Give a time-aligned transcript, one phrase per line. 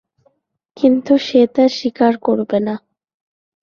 [0.77, 2.75] কিন্তু সে তা স্বীকার করবে না।